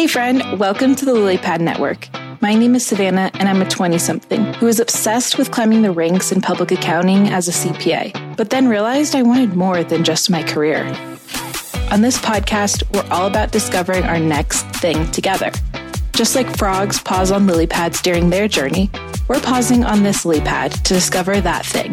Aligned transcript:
Hey, 0.00 0.06
friend, 0.06 0.58
welcome 0.58 0.94
to 0.94 1.04
the 1.04 1.12
Lilypad 1.12 1.60
Network. 1.60 2.08
My 2.40 2.54
name 2.54 2.74
is 2.74 2.86
Savannah, 2.86 3.30
and 3.34 3.46
I'm 3.46 3.60
a 3.60 3.68
20 3.68 3.98
something 3.98 4.54
who 4.54 4.66
is 4.66 4.80
obsessed 4.80 5.36
with 5.36 5.50
climbing 5.50 5.82
the 5.82 5.92
ranks 5.92 6.32
in 6.32 6.40
public 6.40 6.72
accounting 6.72 7.28
as 7.28 7.48
a 7.48 7.50
CPA, 7.50 8.34
but 8.34 8.48
then 8.48 8.66
realized 8.66 9.14
I 9.14 9.20
wanted 9.20 9.56
more 9.56 9.84
than 9.84 10.02
just 10.02 10.30
my 10.30 10.42
career. 10.42 10.86
On 11.90 12.00
this 12.00 12.16
podcast, 12.16 12.82
we're 12.94 13.06
all 13.14 13.26
about 13.26 13.52
discovering 13.52 14.04
our 14.04 14.18
next 14.18 14.62
thing 14.76 15.10
together. 15.10 15.52
Just 16.12 16.34
like 16.34 16.56
frogs 16.56 16.98
pause 17.02 17.30
on 17.30 17.46
lily 17.46 17.66
pads 17.66 18.00
during 18.00 18.30
their 18.30 18.48
journey, 18.48 18.88
we're 19.28 19.38
pausing 19.40 19.84
on 19.84 20.02
this 20.02 20.24
lily 20.24 20.40
pad 20.40 20.72
to 20.72 20.94
discover 20.94 21.42
that 21.42 21.66
thing. 21.66 21.92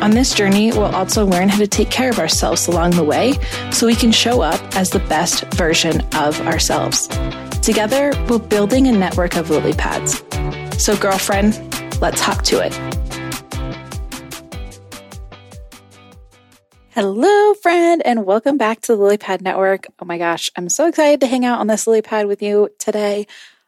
On 0.00 0.12
this 0.12 0.32
journey, 0.32 0.70
we'll 0.70 0.94
also 0.94 1.26
learn 1.26 1.48
how 1.48 1.58
to 1.58 1.66
take 1.66 1.90
care 1.90 2.08
of 2.08 2.20
ourselves 2.20 2.68
along 2.68 2.92
the 2.92 3.02
way 3.02 3.34
so 3.72 3.84
we 3.84 3.96
can 3.96 4.12
show 4.12 4.42
up 4.42 4.60
as 4.76 4.90
the 4.90 5.00
best 5.00 5.42
version 5.54 6.02
of 6.14 6.40
ourselves. 6.42 7.08
Together, 7.62 8.12
we're 8.28 8.38
building 8.38 8.86
a 8.86 8.92
network 8.92 9.34
of 9.34 9.50
lily 9.50 9.72
pads. 9.72 10.22
So, 10.80 10.96
girlfriend, 10.96 11.58
let's 12.00 12.20
hop 12.20 12.42
to 12.42 12.64
it. 12.64 12.72
Hello, 16.90 17.54
friend, 17.54 18.00
and 18.04 18.24
welcome 18.24 18.56
back 18.56 18.80
to 18.82 18.94
the 18.94 19.02
Lily 19.02 19.18
Pad 19.18 19.42
Network. 19.42 19.86
Oh 19.98 20.04
my 20.04 20.16
gosh, 20.16 20.48
I'm 20.54 20.68
so 20.68 20.86
excited 20.86 21.20
to 21.22 21.26
hang 21.26 21.44
out 21.44 21.58
on 21.58 21.66
this 21.66 21.88
lily 21.88 22.02
pad 22.02 22.28
with 22.28 22.40
you 22.40 22.68
today. 22.78 23.26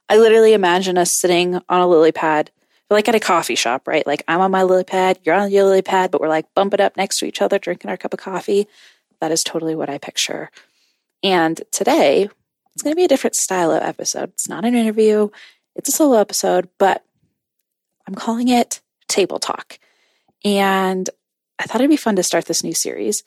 I 0.09 0.19
literally 0.19 0.52
imagine 0.52 0.97
us 0.97 1.10
sitting 1.10 1.57
on 1.69 1.80
a 1.80 1.88
lily 1.88 2.12
pad 2.12 2.52
like 2.91 3.09
at 3.09 3.15
a 3.15 3.21
coffee 3.21 3.55
shop, 3.55 3.87
right? 3.87 4.07
Like 4.07 4.23
I'm 4.27 4.41
on 4.41 4.51
my 4.51 4.65
lily 4.65 4.85
pad, 4.85 5.19
you're 5.23 5.35
on 5.35 5.51
your 5.51 5.65
lily 5.65 5.83
pad, 5.83 6.11
but 6.11 6.21
we're 6.21 6.29
like 6.29 6.53
bumping 6.55 6.80
up 6.80 6.97
next 6.97 7.19
to 7.19 7.27
each 7.27 7.41
other, 7.41 7.59
drinking 7.59 7.91
our 7.91 7.97
cup 7.97 8.13
of 8.13 8.21
coffee. 8.21 8.66
That 9.21 9.33
is 9.33 9.43
totally 9.43 9.75
what 9.75 9.91
I 9.91 9.99
picture. 9.99 10.51
And 11.23 11.61
today, 11.71 12.29
it's 12.75 12.83
going 12.83 12.93
to 12.93 12.97
be 12.97 13.05
a 13.05 13.09
different 13.09 13.37
style 13.37 13.71
of 13.73 13.83
episode. 13.83 14.30
It's 14.30 14.49
not 14.49 14.65
an 14.65 14.75
interview, 14.75 15.29
it's 15.77 15.89
a 15.89 15.93
solo 15.93 16.19
episode, 16.19 16.68
but 16.79 17.05
I'm 18.07 18.15
calling 18.15 18.49
it 18.49 18.80
Table 19.09 19.38
Talk. 19.38 19.79
And 20.45 21.09
I 21.59 21.65
thought 21.65 21.80
it'd 21.80 21.91
be 21.91 21.96
fun 21.96 22.16
to 22.16 22.23
start 22.23 22.46
this 22.46 22.65
new 22.65 22.74
series. 22.74 23.23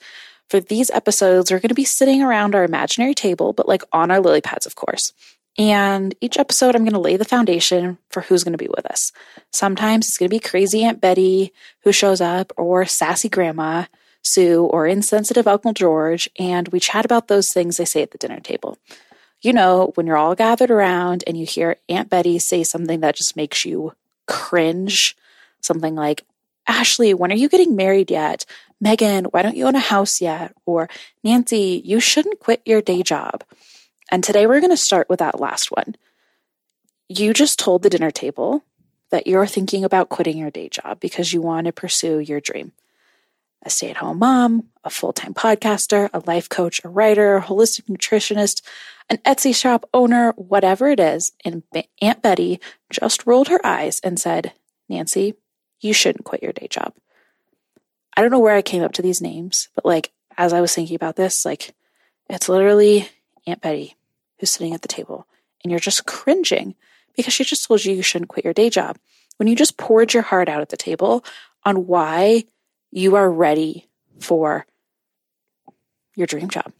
For 0.49 0.59
these 0.59 0.89
episodes, 0.91 1.51
we're 1.51 1.59
going 1.59 1.69
to 1.69 1.75
be 1.75 1.85
sitting 1.85 2.21
around 2.21 2.55
our 2.55 2.63
imaginary 2.63 3.13
table, 3.13 3.53
but 3.53 3.67
like 3.67 3.83
on 3.91 4.11
our 4.11 4.19
lily 4.19 4.41
pads, 4.41 4.65
of 4.65 4.75
course. 4.75 5.13
And 5.57 6.15
each 6.19 6.37
episode, 6.37 6.75
I'm 6.75 6.83
going 6.83 6.93
to 6.93 6.99
lay 6.99 7.15
the 7.15 7.25
foundation 7.25 7.99
for 8.09 8.21
who's 8.21 8.43
going 8.43 8.53
to 8.53 8.57
be 8.57 8.69
with 8.75 8.85
us. 8.87 9.11
Sometimes 9.51 10.07
it's 10.07 10.17
going 10.17 10.29
to 10.29 10.35
be 10.35 10.39
crazy 10.39 10.83
Aunt 10.83 10.99
Betty 10.99 11.53
who 11.83 11.91
shows 11.91 12.21
up, 12.21 12.51
or 12.57 12.85
sassy 12.85 13.29
Grandma 13.29 13.85
Sue, 14.23 14.63
or 14.63 14.87
insensitive 14.87 15.47
Uncle 15.47 15.73
George, 15.73 16.29
and 16.39 16.69
we 16.69 16.79
chat 16.79 17.05
about 17.05 17.27
those 17.27 17.51
things 17.51 17.77
they 17.77 17.85
say 17.85 18.01
at 18.01 18.11
the 18.11 18.17
dinner 18.17 18.39
table. 18.39 18.77
You 19.41 19.51
know, 19.51 19.91
when 19.95 20.07
you're 20.07 20.17
all 20.17 20.35
gathered 20.35 20.71
around 20.71 21.23
and 21.27 21.37
you 21.37 21.45
hear 21.45 21.75
Aunt 21.89 22.09
Betty 22.09 22.39
say 22.39 22.63
something 22.63 23.01
that 23.01 23.17
just 23.17 23.35
makes 23.35 23.65
you 23.65 23.93
cringe, 24.25 25.15
something 25.59 25.93
like, 25.93 26.23
Ashley, 26.65 27.13
when 27.13 27.31
are 27.31 27.35
you 27.35 27.49
getting 27.49 27.75
married 27.75 28.09
yet? 28.09 28.45
Megan, 28.79 29.25
why 29.25 29.41
don't 29.41 29.57
you 29.57 29.67
own 29.67 29.75
a 29.75 29.79
house 29.79 30.21
yet? 30.21 30.55
Or 30.65 30.89
Nancy, 31.23 31.81
you 31.83 31.99
shouldn't 31.99 32.39
quit 32.39 32.61
your 32.65 32.81
day 32.81 33.03
job. 33.03 33.43
And 34.13 34.23
today 34.23 34.45
we're 34.45 34.59
going 34.59 34.69
to 34.69 34.77
start 34.77 35.09
with 35.09 35.17
that 35.19 35.39
last 35.39 35.71
one. 35.71 35.95
You 37.09 37.33
just 37.33 37.57
told 37.57 37.81
the 37.81 37.89
dinner 37.89 38.11
table 38.11 38.63
that 39.09 39.25
you're 39.25 39.47
thinking 39.47 39.83
about 39.83 40.09
quitting 40.09 40.37
your 40.37 40.51
day 40.51 40.69
job 40.69 40.99
because 40.99 41.33
you 41.33 41.41
want 41.41 41.65
to 41.65 41.73
pursue 41.73 42.19
your 42.19 42.39
dream. 42.39 42.73
A 43.63 43.71
stay 43.71 43.89
at 43.89 43.97
home 43.97 44.19
mom, 44.19 44.69
a 44.83 44.91
full 44.91 45.13
time 45.13 45.33
podcaster, 45.33 46.11
a 46.13 46.21
life 46.27 46.47
coach, 46.47 46.79
a 46.83 46.89
writer, 46.89 47.37
a 47.37 47.41
holistic 47.41 47.85
nutritionist, 47.89 48.61
an 49.09 49.17
Etsy 49.25 49.55
shop 49.55 49.89
owner, 49.95 50.33
whatever 50.33 50.89
it 50.89 50.99
is. 50.99 51.31
And 51.43 51.63
Aunt 51.99 52.21
Betty 52.21 52.59
just 52.91 53.25
rolled 53.25 53.47
her 53.47 53.65
eyes 53.65 53.99
and 54.03 54.19
said, 54.19 54.53
Nancy, 54.87 55.33
you 55.79 55.91
shouldn't 55.91 56.25
quit 56.25 56.43
your 56.43 56.53
day 56.53 56.67
job. 56.69 56.93
I 58.15 58.21
don't 58.21 58.29
know 58.29 58.37
where 58.37 58.55
I 58.55 58.61
came 58.61 58.83
up 58.83 58.93
to 58.93 59.01
these 59.01 59.21
names, 59.21 59.69
but 59.73 59.85
like 59.85 60.11
as 60.37 60.53
I 60.53 60.61
was 60.61 60.75
thinking 60.75 60.95
about 60.95 61.15
this, 61.15 61.43
like 61.43 61.73
it's 62.29 62.47
literally 62.47 63.09
Aunt 63.47 63.59
Betty 63.59 63.95
who's 64.43 64.51
sitting 64.51 64.73
at 64.73 64.81
the 64.81 64.89
table 64.89 65.25
and 65.63 65.71
you're 65.71 65.79
just 65.79 66.05
cringing 66.05 66.75
because 67.15 67.33
she 67.33 67.45
just 67.45 67.65
told 67.65 67.85
you 67.85 67.95
you 67.95 68.01
shouldn't 68.01 68.27
quit 68.27 68.43
your 68.43 68.53
day 68.53 68.69
job. 68.69 68.97
When 69.37 69.47
you 69.47 69.55
just 69.55 69.77
poured 69.77 70.13
your 70.13 70.23
heart 70.23 70.49
out 70.49 70.59
at 70.59 70.67
the 70.67 70.75
table 70.75 71.23
on 71.63 71.87
why 71.87 72.43
you 72.91 73.15
are 73.15 73.31
ready 73.31 73.87
for 74.19 74.65
your 76.17 76.27
dream 76.27 76.49
job. 76.49 76.73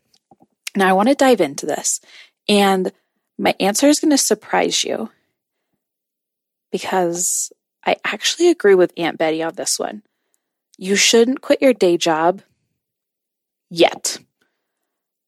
Now, 0.75 0.89
I 0.89 0.93
want 0.93 1.07
to 1.07 1.15
dive 1.15 1.39
into 1.39 1.65
this, 1.65 2.01
and 2.49 2.91
my 3.37 3.55
answer 3.61 3.87
is 3.87 4.01
going 4.01 4.11
to 4.11 4.17
surprise 4.17 4.83
you 4.83 5.09
because 6.69 7.53
I 7.85 7.95
actually 8.03 8.49
agree 8.49 8.75
with 8.75 8.91
Aunt 8.97 9.17
Betty 9.17 9.41
on 9.41 9.55
this 9.55 9.79
one. 9.79 10.03
You 10.77 10.97
shouldn't 10.97 11.41
quit 11.41 11.61
your 11.61 11.73
day 11.73 11.95
job 11.95 12.41
yet. 13.69 14.17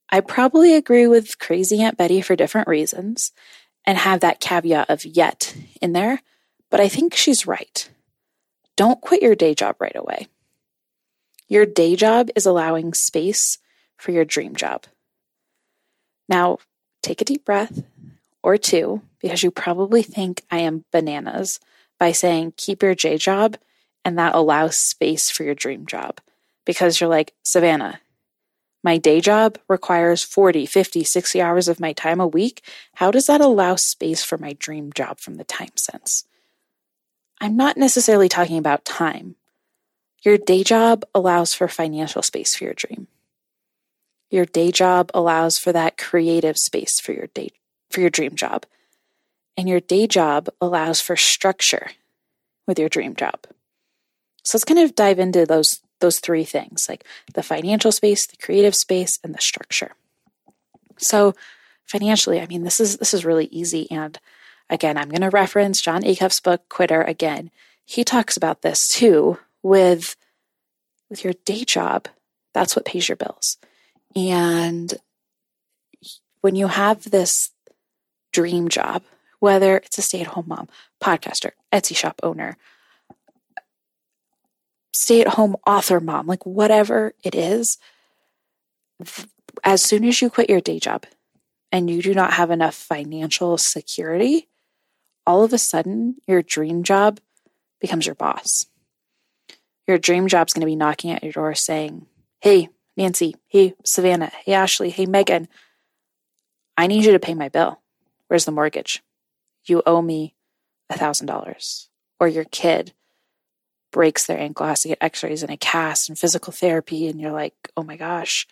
I 0.09 0.21
probably 0.21 0.75
agree 0.75 1.07
with 1.07 1.39
crazy 1.39 1.81
Aunt 1.81 1.97
Betty 1.97 2.21
for 2.21 2.35
different 2.35 2.67
reasons 2.67 3.31
and 3.85 3.97
have 3.97 4.19
that 4.21 4.39
caveat 4.39 4.89
of 4.89 5.05
yet 5.05 5.55
in 5.81 5.93
there, 5.93 6.21
but 6.69 6.79
I 6.79 6.88
think 6.88 7.16
she's 7.16 7.47
right. 7.47 7.89
Don't 8.75 9.01
quit 9.01 9.21
your 9.21 9.35
day 9.35 9.53
job 9.53 9.77
right 9.79 9.95
away. 9.95 10.27
Your 11.47 11.66
day 11.66 11.95
job 11.95 12.29
is 12.35 12.45
allowing 12.45 12.93
space 12.93 13.59
for 13.97 14.11
your 14.11 14.25
dream 14.25 14.55
job. 14.55 14.85
Now, 16.27 16.57
take 17.01 17.22
a 17.22 17.25
deep 17.25 17.45
breath 17.45 17.83
or 18.41 18.57
two 18.57 19.01
because 19.22 19.43
you 19.43 19.51
probably 19.51 20.01
think 20.01 20.43
I 20.51 20.59
am 20.59 20.85
bananas 20.91 21.59
by 21.99 22.11
saying 22.11 22.53
keep 22.57 22.81
your 22.83 22.95
day 22.95 23.17
job 23.17 23.57
and 24.03 24.17
that 24.17 24.35
allows 24.35 24.77
space 24.77 25.29
for 25.29 25.43
your 25.43 25.55
dream 25.55 25.85
job 25.85 26.19
because 26.66 26.99
you're 26.99 27.09
like, 27.09 27.33
Savannah, 27.43 27.99
my 28.85 29.00
day 29.00 29.19
job 29.19 29.57
requires 29.68 30.23
40, 30.23 30.68
50, 30.68 31.03
60 31.03 31.41
hours 31.41 31.68
of 31.68 31.79
my 31.79 31.91
time 31.91 32.22
a 32.22 32.28
week. 32.28 32.63
How 32.94 33.09
does 33.09 33.25
that 33.25 33.41
allow 33.41 33.75
space 33.75 34.23
for 34.23 34.38
my 34.38 34.53
dream 34.53 34.94
job 34.94 35.19
from 35.19 35.35
the 35.35 35.44
time 35.44 35.75
sense? 35.75 36.28
I'm 37.41 37.57
not 37.57 37.78
necessarily 37.78 38.29
talking 38.29 38.59
about 38.59 38.85
time. 38.85 39.38
Your 40.23 40.38
day 40.38 40.63
job 40.63 41.03
allows 41.16 41.56
for 41.56 41.68
financial 41.68 42.22
space 42.22 42.56
for 42.56 42.66
your 42.66 42.75
dream. 42.75 43.07
Your 44.29 44.46
day 44.46 44.72
job 44.72 45.09
allows 45.16 45.57
for 45.57 45.72
that 45.73 45.97
creative 45.97 46.57
space 46.57 47.00
for 47.00 47.12
your 47.12 47.28
day 47.34 47.50
for 47.90 48.02
your 48.02 48.12
dream 48.12 48.35
job. 48.35 48.67
And 49.57 49.67
your 49.67 49.79
day 49.79 50.06
job 50.06 50.47
allows 50.62 51.02
for 51.02 51.16
structure 51.16 51.90
with 52.67 52.78
your 52.78 52.90
dream 52.90 53.16
job. 53.16 53.47
So 54.44 54.57
let's 54.57 54.63
kind 54.63 54.79
of 54.79 54.94
dive 54.94 55.17
into 55.17 55.47
those 55.47 55.81
those 56.00 56.19
three 56.19 56.44
things 56.44 56.85
like 56.89 57.06
the 57.33 57.44
financial 57.44 57.91
space, 57.91 58.28
the 58.28 58.38
creative 58.38 58.75
space, 58.75 59.19
and 59.23 59.33
the 59.33 59.41
structure. 59.41 59.91
So 60.97 61.33
financially, 61.85 62.41
I 62.41 62.47
mean, 62.47 62.63
this 62.63 62.79
is 62.79 62.97
this 62.97 63.13
is 63.13 63.25
really 63.25 63.45
easy. 63.45 63.89
And 63.91 64.19
again, 64.69 64.97
I'm 64.97 65.09
going 65.09 65.22
to 65.22 65.29
reference 65.29 65.81
Jon 65.81 66.03
Acuff's 66.03 66.39
book 66.39 66.67
Quitter 66.69 67.01
again. 67.01 67.51
He 67.85 68.03
talks 68.03 68.35
about 68.35 68.61
this 68.61 68.88
too 68.88 69.38
with 69.61 70.16
with 71.09 71.23
your 71.23 71.34
day 71.45 71.63
job. 71.63 72.07
That's 72.53 72.75
what 72.75 72.85
pays 72.85 73.07
your 73.09 73.16
bills. 73.16 73.57
And 74.16 74.94
when 76.41 76.55
you 76.55 76.67
have 76.67 77.11
this 77.11 77.51
dream 78.31 78.69
job, 78.69 79.03
whether 79.39 79.78
it's 79.78 79.97
a 79.97 80.01
stay-at-home 80.01 80.45
mom, 80.47 80.67
podcaster, 81.01 81.51
Etsy 81.72 81.95
shop 81.95 82.19
owner, 82.23 82.57
stay 84.95 85.22
at 85.22 85.28
home 85.28 85.57
author 85.67 86.00
mom, 86.00 86.25
like 86.25 86.45
whatever 86.45 87.13
it 87.23 87.35
is, 87.35 87.78
as 89.63 89.83
soon 89.83 90.06
as 90.06 90.22
you 90.22 90.29
quit 90.29 90.50
your 90.50 90.61
day 90.61 90.79
job 90.79 91.06
and 91.72 91.89
you 91.89 92.01
do 92.01 92.13
not 92.13 92.33
have 92.33 92.50
enough 92.50 92.75
financial 92.75 93.58
security, 93.58 94.47
all 95.28 95.43
of 95.43 95.52
a 95.52 95.58
sudden 95.58 96.16
your 96.28 96.41
dream 96.41 96.84
job 96.84 97.19
becomes 97.81 98.05
your 98.05 98.16
boss. 98.16 98.66
Your 99.85 99.97
dream 99.97 100.28
job's 100.28 100.53
going 100.53 100.61
to 100.61 100.66
be 100.66 100.78
knocking 100.78 101.11
at 101.11 101.23
your 101.23 101.34
door 101.34 101.53
saying, 101.55 102.08
Hey, 102.40 102.69
Nancy. 102.96 103.35
Hey, 103.47 103.75
Savannah. 103.84 104.31
Hey, 104.46 104.53
Ashley. 104.53 104.90
Hey, 104.90 105.05
Megan. 105.05 105.47
I 106.78 106.87
need 106.87 107.03
you 107.03 107.11
to 107.11 107.19
pay 107.19 107.34
my 107.34 107.49
bill. 107.49 107.81
Where's 108.28 108.46
the 108.46 108.52
mortgage? 108.52 109.03
You 109.66 109.84
owe 109.85 110.02
me 110.02 110.35
a 110.90 110.96
$1,000. 110.96 111.87
Or 112.19 112.28
your 112.28 112.46
kid 112.46 112.93
breaks 113.95 114.25
their 114.25 114.37
ankle, 114.37 114.65
has 114.65 114.81
to 114.81 114.89
get 114.89 114.97
x 114.99 115.23
rays 115.23 115.41
and 115.41 115.49
a 115.49 115.55
cast 115.55 116.09
and 116.09 116.19
physical 116.19 116.51
therapy. 116.51 117.07
And 117.07 117.17
you're 117.17 117.31
like, 117.31 117.55
oh 117.77 117.83
my 117.83 117.95
gosh, 117.95 118.45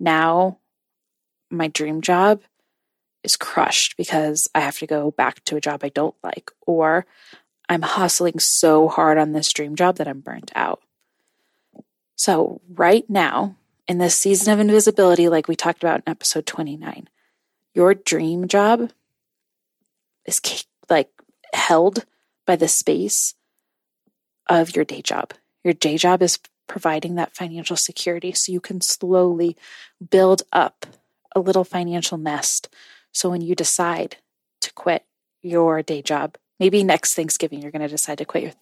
now 0.00 0.58
my 1.52 1.68
dream 1.68 2.00
job 2.00 2.42
is 3.22 3.36
crushed 3.36 3.96
because 3.96 4.48
I 4.56 4.60
have 4.60 4.76
to 4.78 4.86
go 4.88 5.12
back 5.12 5.44
to 5.44 5.56
a 5.56 5.60
job 5.60 5.84
I 5.84 5.90
don't 5.90 6.16
like, 6.20 6.50
or 6.66 7.06
I'm 7.68 7.82
hustling 7.82 8.40
so 8.40 8.88
hard 8.88 9.18
on 9.18 9.30
this 9.30 9.52
dream 9.52 9.76
job 9.76 9.98
that 9.98 10.08
I'm 10.08 10.18
burnt 10.18 10.50
out. 10.56 10.82
So, 12.16 12.60
right 12.68 13.08
now, 13.08 13.54
in 13.86 13.98
this 13.98 14.16
season 14.16 14.52
of 14.52 14.58
invisibility, 14.58 15.28
like 15.28 15.46
we 15.46 15.54
talked 15.54 15.84
about 15.84 16.02
in 16.04 16.10
episode 16.10 16.44
29, 16.44 17.08
your 17.72 17.94
dream 17.94 18.48
job 18.48 18.90
is 20.24 20.40
like 20.90 21.10
held 21.52 22.04
by 22.46 22.56
the 22.56 22.66
space 22.66 23.36
of 24.48 24.74
your 24.74 24.84
day 24.84 25.02
job. 25.02 25.32
Your 25.64 25.74
day 25.74 25.96
job 25.96 26.22
is 26.22 26.38
providing 26.68 27.14
that 27.14 27.34
financial 27.34 27.76
security 27.76 28.32
so 28.32 28.52
you 28.52 28.60
can 28.60 28.80
slowly 28.80 29.56
build 30.10 30.42
up 30.52 30.86
a 31.34 31.40
little 31.40 31.64
financial 31.64 32.18
nest. 32.18 32.68
So 33.12 33.30
when 33.30 33.40
you 33.40 33.54
decide 33.54 34.16
to 34.60 34.72
quit 34.74 35.04
your 35.42 35.82
day 35.82 36.02
job, 36.02 36.36
maybe 36.58 36.82
next 36.82 37.14
Thanksgiving, 37.14 37.60
you're 37.60 37.70
going 37.70 37.82
to 37.82 37.88
decide 37.88 38.18
to 38.18 38.24
quit 38.24 38.42
your 38.42 38.52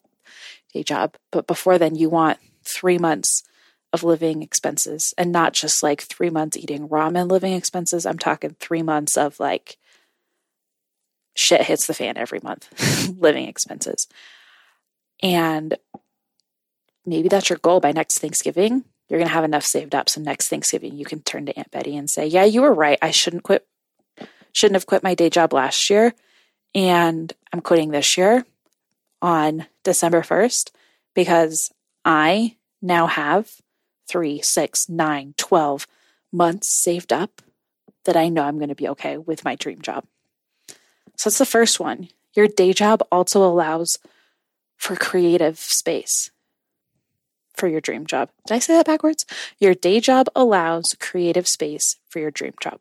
day 0.73 0.83
job. 0.83 1.15
But 1.33 1.47
before 1.47 1.79
then, 1.79 1.95
you 1.95 2.09
want 2.09 2.39
three 2.65 2.99
months 2.99 3.43
of 3.93 4.03
living 4.03 4.43
expenses 4.43 5.15
and 5.17 5.31
not 5.31 5.53
just 5.53 5.83
like 5.83 6.03
three 6.03 6.31
months 6.31 6.57
eating 6.57 6.89
ramen 6.89 7.31
living 7.31 7.53
expenses. 7.53 8.05
I'm 8.05 8.19
talking 8.19 8.57
three 8.59 8.83
months 8.83 9.17
of 9.17 9.39
like 9.39 9.77
shit 11.37 11.63
hits 11.63 11.87
the 11.87 11.95
fan 11.95 12.17
every 12.17 12.41
month 12.43 12.69
living 13.19 13.47
expenses. 13.47 14.09
And 15.23 15.77
maybe 17.07 17.29
that's 17.29 17.49
your 17.49 17.59
goal 17.59 17.81
by 17.81 17.93
next 17.93 18.19
Thanksgiving. 18.19 18.85
You're 19.09 19.19
going 19.19 19.29
to 19.29 19.35
have 19.35 19.45
enough 19.45 19.65
saved 19.65 19.95
up. 19.95 20.09
So 20.09 20.21
next 20.21 20.49
Thanksgiving, 20.49 20.97
you 20.97 21.05
can 21.05 21.21
turn 21.21 21.47
to 21.47 21.59
Aunt 21.59 21.71
Betty 21.71 21.97
and 21.97 22.09
say, 22.09 22.27
Yeah, 22.27 22.45
you 22.45 22.63
were 22.63 22.73
right. 22.73 22.99
I 23.03 23.11
shouldn't 23.11 23.43
quit, 23.43 23.67
shouldn't 24.53 24.77
have 24.77 24.87
quit 24.87 25.03
my 25.03 25.15
day 25.15 25.31
job 25.31 25.53
last 25.53 25.91
year. 25.91 26.15
And 26.75 27.33
I'm 27.53 27.61
quitting 27.61 27.91
this 27.91 28.17
year 28.17 28.45
on 29.23 29.67
December 29.85 30.23
1st 30.23 30.71
because 31.15 31.71
I 32.05 32.57
now 32.83 33.07
have 33.07 33.51
three, 34.09 34.43
six, 34.43 34.89
nine, 34.89 35.35
12 35.37 35.87
months 36.33 36.83
saved 36.83 37.13
up 37.13 37.41
that 38.05 38.17
I 38.17 38.29
know 38.29 38.43
I'm 38.43 38.59
going 38.59 38.69
to 38.69 38.75
be 38.75 38.89
okay 38.89 39.17
with 39.17 39.45
my 39.45 39.55
dream 39.55 39.81
job. 39.81 40.05
So 41.17 41.31
that's 41.31 41.39
the 41.39 41.47
first 41.47 41.81
one. 41.81 42.09
Your 42.35 42.49
day 42.49 42.73
job 42.73 43.03
also 43.11 43.43
allows 43.45 43.99
for 44.77 44.97
creative 44.97 45.59
space 45.59 46.31
for 47.55 47.69
your 47.69 47.81
dream 47.81 48.07
job. 48.07 48.31
Did 48.47 48.55
I 48.55 48.59
say 48.59 48.75
that 48.75 48.87
backwards? 48.87 49.25
Your 49.59 49.75
day 49.75 50.01
job 50.01 50.29
allows 50.35 50.95
creative 51.01 51.47
space 51.47 51.97
for 52.09 52.19
your 52.19 52.31
dream 52.31 52.55
job. 52.61 52.81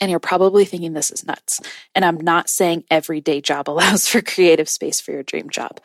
And 0.00 0.10
you're 0.10 0.20
probably 0.20 0.64
thinking 0.64 0.92
this 0.92 1.10
is 1.10 1.26
nuts. 1.26 1.60
And 1.94 2.04
I'm 2.04 2.18
not 2.18 2.48
saying 2.48 2.84
every 2.90 3.20
day 3.20 3.40
job 3.40 3.68
allows 3.70 4.08
for 4.08 4.20
creative 4.20 4.68
space 4.68 5.00
for 5.00 5.12
your 5.12 5.22
dream 5.22 5.50
job. 5.50 5.80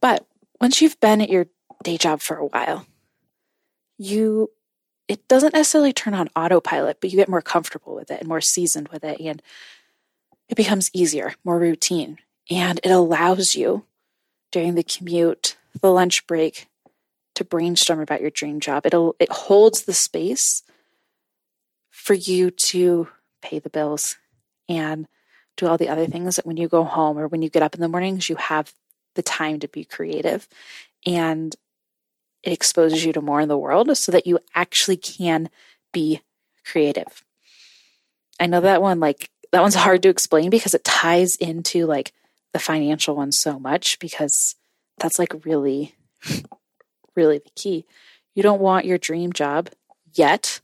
But 0.00 0.26
once 0.60 0.82
you've 0.82 1.00
been 1.00 1.20
at 1.20 1.30
your 1.30 1.46
day 1.82 1.96
job 1.96 2.20
for 2.20 2.36
a 2.36 2.46
while, 2.46 2.86
you 3.96 4.50
it 5.06 5.26
doesn't 5.26 5.54
necessarily 5.54 5.94
turn 5.94 6.12
on 6.12 6.28
autopilot, 6.36 6.98
but 7.00 7.10
you 7.10 7.16
get 7.16 7.30
more 7.30 7.40
comfortable 7.40 7.94
with 7.94 8.10
it 8.10 8.20
and 8.20 8.28
more 8.28 8.42
seasoned 8.42 8.88
with 8.88 9.02
it 9.04 9.18
and 9.20 9.40
it 10.50 10.54
becomes 10.54 10.90
easier, 10.92 11.34
more 11.44 11.58
routine, 11.58 12.18
and 12.50 12.78
it 12.82 12.90
allows 12.90 13.54
you 13.54 13.84
during 14.50 14.74
the 14.74 14.82
commute, 14.82 15.56
the 15.80 15.90
lunch 15.90 16.26
break, 16.26 16.66
to 17.34 17.44
brainstorm 17.44 18.00
about 18.00 18.20
your 18.20 18.30
dream 18.30 18.60
job. 18.60 18.84
It'll 18.84 19.14
it 19.18 19.30
holds 19.30 19.82
the 19.82 19.92
space 19.92 20.62
for 21.90 22.14
you 22.14 22.50
to 22.50 23.08
pay 23.42 23.58
the 23.58 23.70
bills 23.70 24.16
and 24.68 25.06
do 25.56 25.66
all 25.66 25.78
the 25.78 25.88
other 25.88 26.06
things 26.06 26.36
that 26.36 26.46
when 26.46 26.56
you 26.56 26.68
go 26.68 26.84
home 26.84 27.18
or 27.18 27.28
when 27.28 27.42
you 27.42 27.48
get 27.48 27.62
up 27.62 27.74
in 27.74 27.80
the 27.80 27.88
mornings, 27.88 28.28
you 28.28 28.36
have 28.36 28.72
the 29.14 29.22
time 29.22 29.60
to 29.60 29.68
be 29.68 29.84
creative. 29.84 30.48
And 31.04 31.54
it 32.42 32.52
exposes 32.52 33.04
you 33.04 33.12
to 33.12 33.20
more 33.20 33.40
in 33.40 33.48
the 33.48 33.58
world 33.58 33.94
so 33.96 34.12
that 34.12 34.26
you 34.26 34.38
actually 34.54 34.96
can 34.96 35.50
be 35.92 36.22
creative. 36.64 37.24
I 38.38 38.46
know 38.46 38.60
that 38.60 38.82
one, 38.82 39.00
like, 39.00 39.30
that 39.52 39.62
one's 39.62 39.74
hard 39.74 40.02
to 40.02 40.08
explain 40.08 40.50
because 40.50 40.74
it 40.74 40.84
ties 40.84 41.34
into 41.36 41.86
like 41.86 42.12
the 42.52 42.58
financial 42.58 43.16
one 43.16 43.32
so 43.32 43.58
much 43.58 43.98
because 43.98 44.54
that's 44.98 45.18
like 45.18 45.44
really 45.44 45.94
really 47.18 47.38
the 47.38 47.50
key. 47.56 47.84
You 48.34 48.42
don't 48.42 48.60
want 48.60 48.86
your 48.86 48.98
dream 48.98 49.32
job 49.32 49.70
yet 50.14 50.60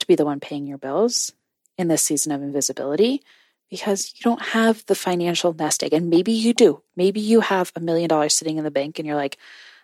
to 0.00 0.06
be 0.06 0.14
the 0.14 0.24
one 0.24 0.40
paying 0.40 0.66
your 0.66 0.78
bills 0.78 1.32
in 1.76 1.88
this 1.88 2.04
season 2.04 2.32
of 2.32 2.42
invisibility 2.42 3.22
because 3.70 4.14
you 4.16 4.22
don't 4.24 4.42
have 4.42 4.84
the 4.86 4.94
financial 4.94 5.52
nest 5.52 5.84
egg. 5.84 5.92
And 5.92 6.08
maybe 6.08 6.32
you 6.32 6.54
do. 6.54 6.82
Maybe 6.96 7.20
you 7.20 7.40
have 7.40 7.70
a 7.76 7.80
million 7.80 8.08
dollars 8.08 8.34
sitting 8.34 8.56
in 8.56 8.64
the 8.64 8.70
bank 8.70 8.98
and 8.98 9.06
you're 9.06 9.16
like, 9.16 9.36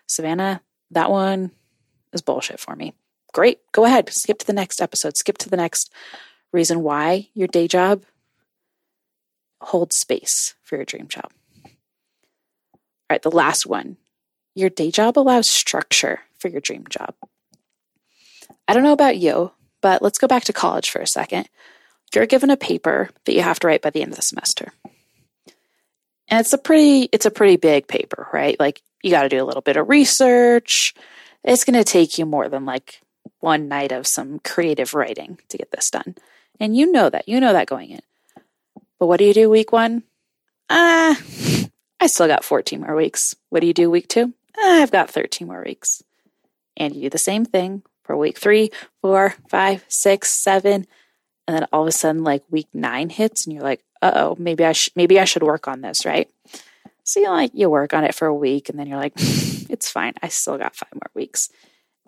Savannah, 0.07 0.61
that 0.91 1.11
one 1.11 1.51
is 2.11 2.21
bullshit 2.21 2.59
for 2.59 2.75
me. 2.75 2.93
Great. 3.33 3.59
Go 3.71 3.85
ahead. 3.85 4.09
Skip 4.11 4.39
to 4.39 4.47
the 4.47 4.53
next 4.53 4.81
episode. 4.81 5.17
Skip 5.17 5.37
to 5.39 5.49
the 5.49 5.57
next 5.57 5.91
reason 6.51 6.81
why 6.81 7.29
your 7.33 7.47
day 7.47 7.67
job 7.67 8.03
holds 9.65 9.97
space 9.97 10.55
for 10.63 10.75
your 10.75 10.85
dream 10.85 11.07
job. 11.07 11.31
All 11.65 11.71
right, 13.09 13.21
the 13.21 13.31
last 13.31 13.65
one 13.65 13.97
your 14.55 14.69
day 14.69 14.89
job 14.89 15.19
allows 15.19 15.51
structure 15.51 16.21
for 16.39 16.47
your 16.47 16.61
dream 16.61 16.85
job. 16.89 17.13
I 18.67 18.73
don't 18.73 18.83
know 18.83 18.93
about 18.93 19.17
you, 19.17 19.51
but 19.81 20.01
let's 20.01 20.17
go 20.17 20.27
back 20.27 20.45
to 20.45 20.53
college 20.53 20.89
for 20.89 21.01
a 21.01 21.07
second. 21.07 21.49
You're 22.13 22.25
given 22.25 22.49
a 22.49 22.57
paper 22.57 23.09
that 23.25 23.33
you 23.33 23.41
have 23.41 23.59
to 23.59 23.67
write 23.67 23.81
by 23.81 23.89
the 23.89 24.01
end 24.01 24.11
of 24.11 24.15
the 24.15 24.21
semester. 24.21 24.71
And 26.27 26.39
it's 26.39 26.53
a 26.53 26.57
pretty 26.57 27.09
it's 27.11 27.25
a 27.25 27.31
pretty 27.31 27.57
big 27.57 27.87
paper, 27.87 28.27
right? 28.31 28.59
Like 28.59 28.81
you 29.03 29.11
got 29.11 29.23
to 29.23 29.29
do 29.29 29.43
a 29.43 29.45
little 29.45 29.61
bit 29.61 29.77
of 29.77 29.89
research. 29.89 30.93
It's 31.43 31.65
going 31.65 31.77
to 31.77 31.83
take 31.83 32.17
you 32.17 32.25
more 32.25 32.49
than 32.49 32.65
like 32.65 33.01
one 33.39 33.67
night 33.67 33.91
of 33.91 34.07
some 34.07 34.39
creative 34.39 34.93
writing 34.93 35.37
to 35.49 35.57
get 35.57 35.71
this 35.71 35.89
done. 35.89 36.15
And 36.59 36.75
you 36.75 36.91
know 36.91 37.09
that. 37.09 37.27
You 37.27 37.39
know 37.39 37.53
that 37.53 37.67
going 37.67 37.91
in. 37.91 38.01
But 38.99 39.07
what 39.07 39.17
do 39.17 39.25
you 39.25 39.33
do 39.33 39.49
week 39.49 39.71
1? 39.71 40.03
Ah, 40.69 41.21
I 41.99 42.07
still 42.07 42.27
got 42.27 42.43
14 42.43 42.81
more 42.81 42.95
weeks. 42.95 43.35
What 43.49 43.59
do 43.59 43.67
you 43.67 43.73
do 43.73 43.89
week 43.89 44.07
2? 44.07 44.33
I've 44.57 44.91
got 44.91 45.09
13 45.09 45.47
more 45.47 45.63
weeks. 45.65 46.01
And 46.77 46.95
you 46.95 47.03
do 47.03 47.09
the 47.09 47.17
same 47.17 47.45
thing 47.45 47.83
for 48.05 48.15
week 48.15 48.37
three, 48.37 48.71
four, 49.01 49.35
five, 49.49 49.83
six, 49.87 50.29
seven. 50.29 50.85
And 51.47 51.57
then 51.57 51.67
all 51.71 51.81
of 51.81 51.87
a 51.87 51.91
sudden, 51.91 52.23
like 52.23 52.43
week 52.49 52.67
nine 52.73 53.09
hits, 53.09 53.45
and 53.45 53.53
you're 53.53 53.63
like, 53.63 53.83
uh 54.01 54.11
oh, 54.15 54.35
maybe 54.39 54.65
I 54.65 54.71
should 54.71 54.95
maybe 54.95 55.19
I 55.19 55.25
should 55.25 55.43
work 55.43 55.67
on 55.67 55.81
this, 55.81 56.05
right? 56.05 56.29
So 57.03 57.19
you 57.19 57.29
like 57.29 57.51
you 57.53 57.69
work 57.69 57.93
on 57.93 58.03
it 58.03 58.15
for 58.15 58.27
a 58.27 58.33
week, 58.33 58.69
and 58.69 58.79
then 58.79 58.87
you're 58.87 58.99
like, 58.99 59.13
it's 59.17 59.91
fine. 59.91 60.13
I 60.21 60.29
still 60.29 60.57
got 60.57 60.75
five 60.75 60.93
more 60.93 61.11
weeks. 61.13 61.49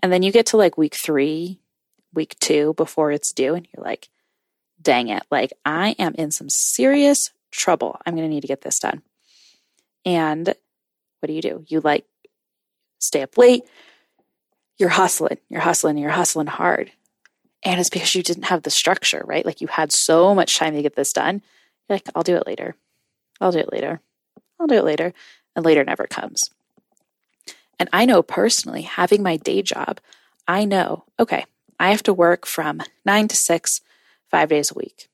And 0.02 0.12
then 0.12 0.24
you 0.24 0.32
get 0.32 0.48
to 0.48 0.58
like 0.58 0.78
week 0.78 0.96
three, 0.96 1.60
week 2.14 2.38
two 2.40 2.74
before 2.74 3.12
it's 3.12 3.32
due, 3.32 3.54
and 3.54 3.68
you're 3.74 3.84
like, 3.84 4.10
dang 4.88 5.10
it, 5.10 5.24
like 5.30 5.52
I 5.66 5.96
am 6.00 6.16
in 6.16 6.32
some 6.32 6.48
serious 6.50 7.32
trouble. 7.52 8.00
I'm 8.06 8.16
gonna 8.16 8.30
need 8.30 8.42
to 8.42 8.48
get 8.48 8.62
this 8.62 8.80
done. 8.80 9.02
And 10.06 10.48
what 11.20 11.28
do 11.28 11.34
you 11.34 11.42
do? 11.42 11.66
You 11.68 11.82
like 11.82 12.06
stay 12.98 13.22
up 13.22 13.38
late. 13.38 13.64
You're 14.78 14.88
hustling, 14.88 15.40
you're 15.50 15.60
hustling, 15.60 15.98
you're 15.98 16.12
hustling 16.12 16.48
hard. 16.48 16.94
And 17.64 17.82
it's 17.82 17.90
because 17.90 18.16
you 18.16 18.24
didn't 18.24 18.46
have 18.46 18.64
the 18.64 18.70
structure, 18.70 19.24
right? 19.26 19.46
Like 19.46 19.60
you 19.60 19.68
had 19.68 19.92
so 19.92 20.34
much 20.34 20.58
time 20.58 20.74
to 20.74 20.82
get 20.82 20.96
this 20.96 21.12
done. 21.12 21.42
You're 21.90 21.96
like, 21.98 22.08
I'll 22.16 22.24
do 22.24 22.38
it 22.38 22.48
later. 22.48 22.76
I'll 23.42 23.52
do 23.52 23.60
it 23.60 23.74
later. 23.74 24.00
I'll 24.58 24.68
do 24.68 24.76
it 24.76 24.86
later. 24.86 25.14
And 25.54 25.66
later 25.66 25.84
never 25.84 26.08
comes. 26.08 26.50
And 27.78 27.90
I 27.92 28.06
know 28.06 28.24
personally, 28.24 28.84
having 28.84 29.22
my 29.22 29.36
day 29.36 29.62
job, 29.62 30.00
I 30.48 30.64
know, 30.64 31.04
okay, 31.20 31.44
I 31.78 31.90
have 31.90 32.04
to 32.04 32.14
work 32.14 32.46
from 32.46 32.82
nine 33.04 33.28
to 33.28 33.36
six, 33.36 33.82
five 34.30 34.50
days 34.50 34.72
a 34.72 34.76
week. 34.76 35.10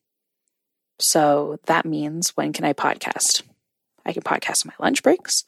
So 0.99 1.59
that 1.65 1.85
means 1.85 2.29
when 2.35 2.53
can 2.53 2.65
I 2.65 2.73
podcast? 2.73 3.43
I 4.05 4.13
can 4.13 4.23
podcast 4.23 4.65
on 4.65 4.73
my 4.77 4.85
lunch 4.85 5.03
breaks. 5.03 5.43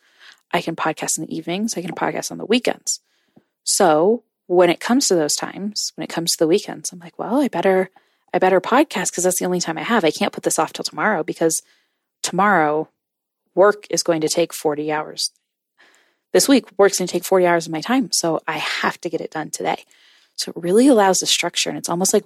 I 0.51 0.61
can 0.61 0.75
podcast 0.75 1.17
in 1.17 1.25
the 1.25 1.35
evenings, 1.35 1.77
I 1.77 1.81
can 1.81 1.95
podcast 1.95 2.31
on 2.31 2.37
the 2.37 2.45
weekends. 2.45 3.01
So 3.63 4.23
when 4.47 4.69
it 4.69 4.79
comes 4.79 5.07
to 5.07 5.15
those 5.15 5.35
times, 5.35 5.91
when 5.95 6.03
it 6.03 6.09
comes 6.09 6.31
to 6.31 6.37
the 6.37 6.47
weekends, 6.47 6.91
I'm 6.91 6.99
like, 6.99 7.17
well, 7.17 7.41
I 7.41 7.47
better 7.47 7.89
I 8.33 8.39
better 8.39 8.59
podcast 8.61 9.11
because 9.11 9.23
that's 9.23 9.39
the 9.39 9.45
only 9.45 9.61
time 9.61 9.77
I 9.77 9.83
have. 9.83 10.03
I 10.03 10.11
can't 10.11 10.33
put 10.33 10.43
this 10.43 10.59
off 10.59 10.73
till 10.73 10.83
tomorrow 10.83 11.23
because 11.23 11.61
tomorrow 12.21 12.89
work 13.53 13.87
is 13.89 14.03
going 14.03 14.21
to 14.21 14.29
take 14.29 14.53
40 14.53 14.91
hours. 14.91 15.31
This 16.33 16.49
week 16.49 16.65
work's 16.77 16.97
going 16.99 17.07
to 17.07 17.11
take 17.11 17.23
40 17.23 17.47
hours 17.47 17.65
of 17.65 17.71
my 17.71 17.79
time, 17.79 18.11
so 18.11 18.41
I 18.45 18.57
have 18.57 18.99
to 19.01 19.09
get 19.09 19.21
it 19.21 19.31
done 19.31 19.51
today. 19.51 19.85
So 20.35 20.51
it 20.51 20.61
really 20.61 20.87
allows 20.87 21.19
the 21.19 21.25
structure 21.25 21.69
and 21.69 21.77
it's 21.77 21.87
almost 21.87 22.13
like 22.13 22.25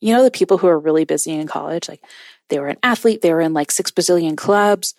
you 0.00 0.14
know 0.14 0.22
the 0.22 0.30
people 0.30 0.58
who 0.58 0.66
are 0.68 0.78
really 0.78 1.04
busy 1.04 1.32
in 1.32 1.46
college 1.46 1.88
like 1.88 2.02
they 2.48 2.58
were 2.58 2.68
an 2.68 2.78
athlete, 2.82 3.22
they 3.22 3.32
were 3.32 3.40
in 3.40 3.52
like 3.52 3.70
6 3.70 3.90
bazillion 3.92 4.36
clubs, 4.36 4.94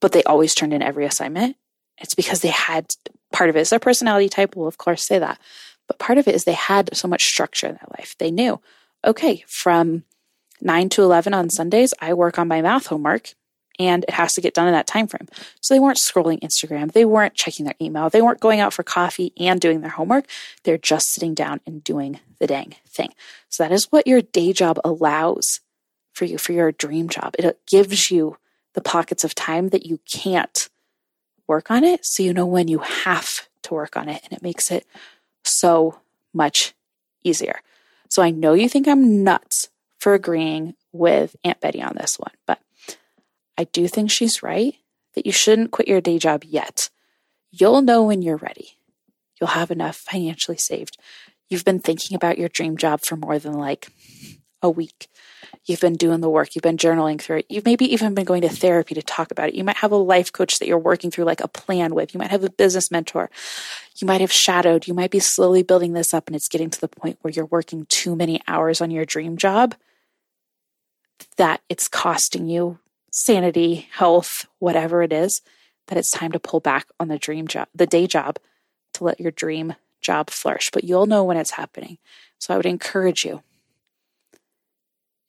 but 0.00 0.12
they 0.12 0.22
always 0.24 0.54
turned 0.54 0.74
in 0.74 0.82
every 0.82 1.06
assignment. 1.06 1.56
It's 1.98 2.14
because 2.14 2.40
they 2.40 2.48
had 2.48 2.86
part 3.32 3.50
of 3.50 3.56
it 3.56 3.60
is 3.60 3.70
their 3.70 3.78
personality 3.78 4.28
type. 4.28 4.54
Will 4.56 4.66
of 4.66 4.78
course 4.78 5.06
say 5.06 5.18
that, 5.18 5.40
but 5.88 5.98
part 5.98 6.18
of 6.18 6.28
it 6.28 6.34
is 6.34 6.44
they 6.44 6.52
had 6.52 6.94
so 6.96 7.08
much 7.08 7.24
structure 7.24 7.66
in 7.66 7.74
their 7.74 7.88
life. 7.98 8.14
They 8.18 8.30
knew, 8.30 8.60
okay, 9.04 9.44
from 9.46 10.04
nine 10.60 10.88
to 10.90 11.02
eleven 11.02 11.34
on 11.34 11.50
Sundays, 11.50 11.94
I 12.00 12.14
work 12.14 12.38
on 12.38 12.48
my 12.48 12.62
math 12.62 12.86
homework, 12.86 13.34
and 13.78 14.04
it 14.04 14.10
has 14.10 14.32
to 14.34 14.40
get 14.40 14.54
done 14.54 14.66
in 14.66 14.72
that 14.72 14.86
time 14.86 15.06
frame. 15.06 15.28
So 15.60 15.74
they 15.74 15.80
weren't 15.80 15.98
scrolling 15.98 16.40
Instagram, 16.40 16.92
they 16.92 17.04
weren't 17.04 17.34
checking 17.34 17.64
their 17.64 17.74
email, 17.80 18.10
they 18.10 18.22
weren't 18.22 18.40
going 18.40 18.60
out 18.60 18.72
for 18.72 18.82
coffee 18.82 19.32
and 19.38 19.60
doing 19.60 19.80
their 19.80 19.90
homework. 19.90 20.26
They're 20.64 20.78
just 20.78 21.12
sitting 21.12 21.34
down 21.34 21.60
and 21.66 21.82
doing 21.82 22.20
the 22.38 22.46
dang 22.46 22.74
thing. 22.86 23.14
So 23.48 23.62
that 23.62 23.72
is 23.72 23.90
what 23.90 24.06
your 24.06 24.20
day 24.20 24.52
job 24.52 24.78
allows 24.84 25.60
for 26.12 26.24
you 26.24 26.38
for 26.38 26.52
your 26.52 26.72
dream 26.72 27.08
job. 27.08 27.34
It 27.38 27.58
gives 27.66 28.10
you 28.10 28.36
the 28.74 28.80
pockets 28.80 29.24
of 29.24 29.34
time 29.34 29.68
that 29.70 29.86
you 29.86 30.00
can't 30.10 30.68
work 31.46 31.70
on 31.70 31.84
it 31.84 32.04
so 32.04 32.22
you 32.22 32.32
know 32.32 32.46
when 32.46 32.68
you 32.68 32.78
have 32.78 33.48
to 33.62 33.74
work 33.74 33.96
on 33.96 34.08
it 34.08 34.22
and 34.24 34.32
it 34.32 34.42
makes 34.42 34.70
it 34.70 34.86
so 35.42 35.98
much 36.32 36.74
easier. 37.22 37.60
So 38.08 38.22
I 38.22 38.30
know 38.30 38.54
you 38.54 38.68
think 38.68 38.86
I'm 38.86 39.24
nuts 39.24 39.68
for 39.98 40.14
agreeing 40.14 40.74
with 40.92 41.34
Aunt 41.44 41.60
Betty 41.60 41.82
on 41.82 41.94
this 41.96 42.18
one, 42.18 42.32
but 42.46 42.60
I 43.56 43.64
do 43.64 43.88
think 43.88 44.10
she's 44.10 44.42
right 44.42 44.74
that 45.14 45.26
you 45.26 45.32
shouldn't 45.32 45.70
quit 45.70 45.88
your 45.88 46.00
day 46.00 46.18
job 46.18 46.44
yet. 46.44 46.90
You'll 47.50 47.82
know 47.82 48.02
when 48.02 48.22
you're 48.22 48.36
ready. 48.36 48.78
You'll 49.40 49.50
have 49.50 49.70
enough 49.70 49.96
financially 49.96 50.56
saved. 50.56 50.96
You've 51.48 51.64
been 51.64 51.78
thinking 51.78 52.16
about 52.16 52.38
your 52.38 52.48
dream 52.48 52.76
job 52.76 53.02
for 53.02 53.16
more 53.16 53.38
than 53.38 53.52
like 53.52 53.88
a 54.62 54.70
week. 54.70 55.08
You've 55.66 55.80
been 55.80 55.94
doing 55.94 56.20
the 56.20 56.30
work, 56.30 56.54
you've 56.54 56.62
been 56.62 56.76
journaling 56.76 57.20
through 57.20 57.38
it. 57.38 57.46
You've 57.48 57.64
maybe 57.64 57.92
even 57.92 58.14
been 58.14 58.24
going 58.24 58.42
to 58.42 58.48
therapy 58.48 58.94
to 58.94 59.02
talk 59.02 59.30
about 59.30 59.50
it. 59.50 59.54
You 59.54 59.64
might 59.64 59.76
have 59.76 59.92
a 59.92 59.96
life 59.96 60.32
coach 60.32 60.58
that 60.58 60.66
you're 60.66 60.78
working 60.78 61.10
through 61.10 61.24
like 61.24 61.40
a 61.40 61.48
plan 61.48 61.94
with. 61.94 62.14
You 62.14 62.18
might 62.18 62.30
have 62.30 62.44
a 62.44 62.50
business 62.50 62.90
mentor. 62.90 63.30
You 63.96 64.06
might 64.06 64.20
have 64.20 64.32
shadowed. 64.32 64.86
You 64.88 64.94
might 64.94 65.10
be 65.10 65.20
slowly 65.20 65.62
building 65.62 65.92
this 65.92 66.12
up 66.12 66.26
and 66.26 66.34
it's 66.34 66.48
getting 66.48 66.70
to 66.70 66.80
the 66.80 66.88
point 66.88 67.18
where 67.22 67.32
you're 67.32 67.46
working 67.46 67.86
too 67.88 68.16
many 68.16 68.40
hours 68.48 68.80
on 68.80 68.90
your 68.90 69.04
dream 69.04 69.36
job 69.36 69.74
that 71.36 71.60
it's 71.68 71.88
costing 71.88 72.48
you 72.48 72.78
sanity, 73.14 73.88
health, 73.92 74.44
whatever 74.58 75.00
it 75.00 75.12
is, 75.12 75.40
that 75.86 75.96
it's 75.96 76.10
time 76.10 76.32
to 76.32 76.40
pull 76.40 76.58
back 76.58 76.88
on 76.98 77.06
the 77.06 77.16
dream 77.16 77.46
job, 77.46 77.68
the 77.72 77.86
day 77.86 78.08
job 78.08 78.38
to 78.94 79.04
let 79.04 79.20
your 79.20 79.30
dream 79.30 79.76
job 80.00 80.30
flourish. 80.30 80.70
But 80.72 80.82
you'll 80.82 81.06
know 81.06 81.22
when 81.22 81.36
it's 81.36 81.52
happening. 81.52 81.98
So 82.40 82.52
I 82.52 82.56
would 82.56 82.66
encourage 82.66 83.24
you. 83.24 83.42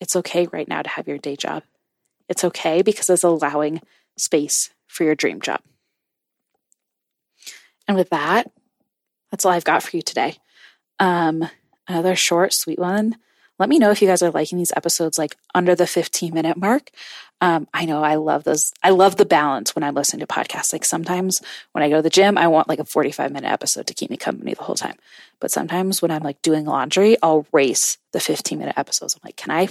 It's 0.02 0.16
okay 0.16 0.48
right 0.48 0.68
now 0.68 0.82
to 0.82 0.90
have 0.90 1.08
your 1.08 1.20
day 1.20 1.36
job. 1.36 1.62
It's 2.28 2.44
okay 2.44 2.82
because 2.82 3.08
it's 3.08 3.24
allowing 3.24 3.82
space 4.18 4.72
for 4.88 5.04
your 5.04 5.16
dream 5.16 5.40
job. 5.40 5.62
And 7.88 7.96
with 7.96 8.10
that, 8.10 8.50
that's 9.30 9.46
all 9.46 9.52
I've 9.52 9.64
got 9.64 9.84
for 9.84 9.96
you 9.96 10.02
today. 10.02 10.38
Um, 11.00 11.48
another 11.88 12.16
short, 12.16 12.52
sweet 12.52 12.80
one. 12.80 13.18
Let 13.58 13.70
me 13.70 13.80
know 13.80 13.92
if 13.92 14.02
you 14.02 14.08
guys 14.08 14.22
are 14.22 14.32
liking 14.32 14.58
these 14.58 14.74
episodes 14.76 15.18
like 15.18 15.36
under 15.54 15.76
the 15.76 15.88
15 15.88 16.34
minute 16.34 16.58
mark. 16.58 16.92
Um, 17.42 17.68
I 17.74 17.86
know 17.86 18.04
I 18.04 18.16
love 18.16 18.44
those. 18.44 18.74
I 18.84 18.90
love 18.90 19.16
the 19.16 19.26
balance 19.26 19.76
when 19.76 19.84
I 19.84 19.92
listen 19.92 20.20
to 20.20 20.28
podcasts. 20.28 20.74
Like 20.74 20.86
sometimes 20.86 21.42
when 21.72 21.84
I 21.84 21.90
go 21.90 21.98
to 21.98 22.02
the 22.02 22.10
gym, 22.10 22.38
I 22.38 22.48
want 22.48 22.68
like 22.68 22.80
a 22.80 22.86
45 22.86 23.32
minute 23.32 23.52
episode 23.52 23.88
to 23.88 23.94
keep 23.94 24.10
me 24.10 24.18
company 24.18 24.54
the 24.54 24.64
whole 24.64 24.76
time. 24.76 24.96
But 25.40 25.52
sometimes 25.52 26.02
when 26.02 26.12
I'm 26.12 26.24
like 26.24 26.42
doing 26.42 26.66
laundry, 26.66 27.18
I'll 27.22 27.46
race 27.52 27.98
the 28.12 28.20
15 28.20 28.60
minute 28.60 28.78
episodes. 28.78 29.16
I'm 29.16 29.22
like, 29.24 29.38
can 29.38 29.52
I 29.52 29.70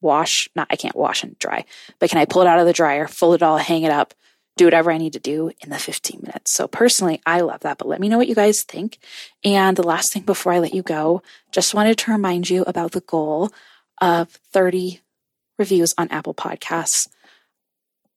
wash? 0.00 0.48
Not, 0.54 0.68
I 0.70 0.76
can't 0.76 0.96
wash 0.96 1.22
and 1.22 1.38
dry, 1.38 1.64
but 1.98 2.10
can 2.10 2.18
I 2.18 2.24
pull 2.24 2.42
it 2.42 2.48
out 2.48 2.60
of 2.60 2.66
the 2.66 2.72
dryer, 2.72 3.08
fold 3.08 3.36
it 3.36 3.42
all, 3.42 3.58
hang 3.58 3.82
it 3.82 3.90
up, 3.90 4.14
do 4.58 4.66
whatever 4.66 4.90
I 4.90 4.98
need 4.98 5.14
to 5.14 5.18
do 5.18 5.50
in 5.60 5.70
the 5.70 5.78
15 5.78 6.20
minutes. 6.22 6.52
So 6.52 6.68
personally, 6.68 7.20
I 7.24 7.40
love 7.40 7.60
that, 7.60 7.78
but 7.78 7.88
let 7.88 8.00
me 8.00 8.08
know 8.08 8.18
what 8.18 8.28
you 8.28 8.34
guys 8.34 8.62
think. 8.62 8.98
And 9.44 9.76
the 9.76 9.86
last 9.86 10.12
thing 10.12 10.22
before 10.22 10.52
I 10.52 10.58
let 10.58 10.74
you 10.74 10.82
go, 10.82 11.22
just 11.52 11.74
wanted 11.74 11.96
to 11.98 12.12
remind 12.12 12.50
you 12.50 12.62
about 12.66 12.92
the 12.92 13.00
goal 13.00 13.50
of 14.00 14.28
30 14.52 15.00
reviews 15.58 15.94
on 15.96 16.08
Apple 16.08 16.34
Podcasts. 16.34 17.08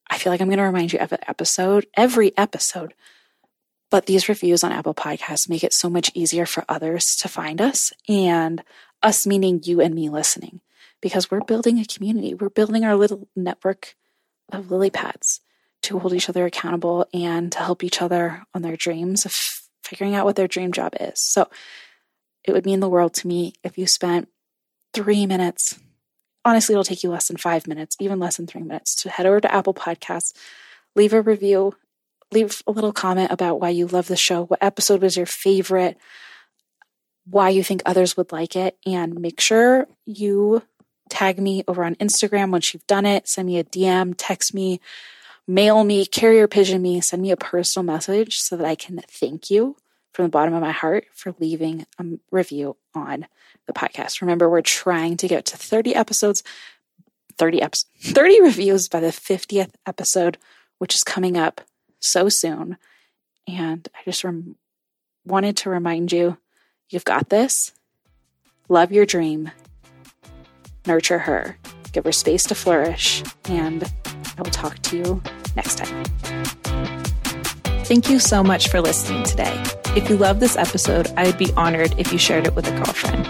I 0.09 0.17
feel 0.17 0.31
like 0.31 0.41
I'm 0.41 0.47
going 0.47 0.57
to 0.57 0.63
remind 0.63 0.91
you 0.91 0.99
of 0.99 1.11
an 1.11 1.19
episode, 1.27 1.87
every 1.95 2.37
episode. 2.37 2.93
But 3.89 4.05
these 4.05 4.29
reviews 4.29 4.63
on 4.63 4.71
Apple 4.71 4.93
Podcasts 4.93 5.49
make 5.49 5.63
it 5.63 5.73
so 5.73 5.89
much 5.89 6.11
easier 6.13 6.45
for 6.45 6.65
others 6.67 7.05
to 7.19 7.27
find 7.27 7.61
us 7.61 7.91
and 8.07 8.63
us 9.03 9.27
meaning 9.27 9.61
you 9.63 9.81
and 9.81 9.93
me 9.93 10.09
listening 10.09 10.61
because 11.01 11.29
we're 11.29 11.41
building 11.41 11.79
a 11.79 11.85
community. 11.85 12.33
We're 12.33 12.49
building 12.49 12.83
our 12.83 12.95
little 12.95 13.27
network 13.35 13.95
of 14.51 14.71
lily 14.71 14.89
pads 14.89 15.40
to 15.83 15.99
hold 15.99 16.13
each 16.13 16.29
other 16.29 16.45
accountable 16.45 17.05
and 17.13 17.51
to 17.51 17.59
help 17.59 17.83
each 17.83 18.01
other 18.01 18.43
on 18.53 18.61
their 18.61 18.75
dreams 18.75 19.25
of 19.25 19.35
figuring 19.83 20.15
out 20.15 20.25
what 20.25 20.35
their 20.35 20.47
dream 20.47 20.71
job 20.71 20.93
is. 20.99 21.13
So 21.15 21.49
it 22.43 22.53
would 22.53 22.65
mean 22.65 22.79
the 22.79 22.89
world 22.89 23.13
to 23.15 23.27
me 23.27 23.53
if 23.63 23.77
you 23.77 23.87
spent 23.87 24.29
three 24.93 25.25
minutes. 25.25 25.79
Honestly, 26.43 26.73
it'll 26.73 26.83
take 26.83 27.03
you 27.03 27.09
less 27.09 27.27
than 27.27 27.37
five 27.37 27.67
minutes, 27.67 27.95
even 27.99 28.19
less 28.19 28.37
than 28.37 28.47
three 28.47 28.63
minutes, 28.63 28.95
to 28.95 29.09
head 29.09 29.25
over 29.25 29.39
to 29.39 29.53
Apple 29.53 29.73
Podcasts, 29.73 30.33
leave 30.95 31.13
a 31.13 31.21
review, 31.21 31.75
leave 32.31 32.61
a 32.65 32.71
little 32.71 32.93
comment 32.93 33.31
about 33.31 33.59
why 33.59 33.69
you 33.69 33.85
love 33.85 34.07
the 34.07 34.15
show, 34.15 34.45
what 34.45 34.63
episode 34.63 35.01
was 35.01 35.17
your 35.17 35.25
favorite, 35.25 35.97
why 37.25 37.49
you 37.49 37.63
think 37.63 37.83
others 37.85 38.17
would 38.17 38.31
like 38.31 38.55
it, 38.55 38.77
and 38.85 39.19
make 39.19 39.39
sure 39.39 39.87
you 40.05 40.63
tag 41.09 41.39
me 41.39 41.63
over 41.67 41.83
on 41.83 41.95
Instagram 41.95 42.51
once 42.51 42.73
you've 42.73 42.87
done 42.87 43.05
it. 43.05 43.27
Send 43.27 43.47
me 43.47 43.59
a 43.59 43.63
DM, 43.63 44.15
text 44.17 44.53
me, 44.53 44.79
mail 45.47 45.83
me, 45.83 46.05
carrier 46.05 46.47
pigeon 46.47 46.81
me, 46.81 47.01
send 47.01 47.21
me 47.21 47.31
a 47.31 47.37
personal 47.37 47.83
message 47.83 48.37
so 48.37 48.57
that 48.57 48.65
I 48.65 48.75
can 48.75 49.01
thank 49.09 49.49
you 49.49 49.75
from 50.13 50.25
the 50.25 50.29
bottom 50.29 50.53
of 50.53 50.61
my 50.61 50.71
heart 50.71 51.05
for 51.13 51.33
leaving 51.39 51.85
a 51.99 52.05
review 52.31 52.75
on 52.93 53.27
the 53.67 53.73
podcast. 53.73 54.21
Remember, 54.21 54.49
we're 54.49 54.61
trying 54.61 55.17
to 55.17 55.27
get 55.27 55.45
to 55.47 55.57
30 55.57 55.95
episodes, 55.95 56.43
30 57.37 57.59
eps- 57.61 57.85
30 58.01 58.41
reviews 58.41 58.87
by 58.87 58.99
the 58.99 59.07
50th 59.07 59.71
episode, 59.85 60.37
which 60.79 60.95
is 60.95 61.03
coming 61.03 61.37
up 61.37 61.61
so 61.99 62.29
soon. 62.29 62.77
And 63.47 63.87
I 63.95 63.99
just 64.05 64.23
rem- 64.23 64.55
wanted 65.25 65.57
to 65.57 65.69
remind 65.69 66.11
you 66.11 66.37
you've 66.89 67.05
got 67.05 67.29
this. 67.29 67.73
Love 68.69 68.91
your 68.91 69.05
dream. 69.05 69.51
Nurture 70.85 71.19
her. 71.19 71.57
Give 71.91 72.05
her 72.05 72.11
space 72.11 72.43
to 72.45 72.55
flourish. 72.55 73.23
And 73.45 73.91
I 74.41 74.43
will 74.43 74.49
talk 74.49 74.79
to 74.79 74.97
you 74.97 75.21
next 75.55 75.77
time. 75.77 76.03
Thank 77.85 78.09
you 78.09 78.17
so 78.17 78.41
much 78.41 78.69
for 78.69 78.81
listening 78.81 79.21
today. 79.21 79.53
If 79.95 80.09
you 80.09 80.17
love 80.17 80.39
this 80.39 80.57
episode, 80.57 81.13
I 81.15 81.27
would 81.27 81.37
be 81.37 81.53
honored 81.53 81.93
if 81.99 82.11
you 82.11 82.17
shared 82.17 82.47
it 82.47 82.55
with 82.55 82.67
a 82.67 82.71
girlfriend. 82.71 83.27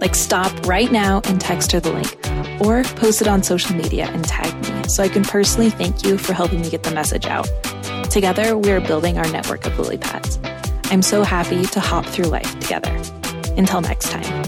Like, 0.00 0.14
stop 0.14 0.66
right 0.66 0.90
now 0.90 1.20
and 1.24 1.38
text 1.38 1.72
her 1.72 1.80
the 1.80 1.92
link, 1.92 2.16
or 2.58 2.84
post 2.96 3.20
it 3.20 3.28
on 3.28 3.42
social 3.42 3.76
media 3.76 4.06
and 4.06 4.24
tag 4.24 4.54
me 4.62 4.88
so 4.88 5.02
I 5.02 5.10
can 5.10 5.24
personally 5.24 5.68
thank 5.68 6.04
you 6.04 6.16
for 6.16 6.32
helping 6.32 6.62
me 6.62 6.70
get 6.70 6.84
the 6.84 6.92
message 6.92 7.26
out. 7.26 7.46
Together, 8.10 8.56
we 8.56 8.70
are 8.70 8.80
building 8.80 9.18
our 9.18 9.30
network 9.30 9.66
of 9.66 9.78
lily 9.78 9.98
pads. 9.98 10.38
I'm 10.84 11.02
so 11.02 11.22
happy 11.22 11.66
to 11.66 11.80
hop 11.80 12.06
through 12.06 12.26
life 12.26 12.58
together. 12.60 12.96
Until 13.58 13.82
next 13.82 14.10
time. 14.10 14.39